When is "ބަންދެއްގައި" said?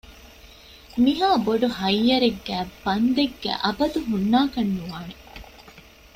2.83-3.59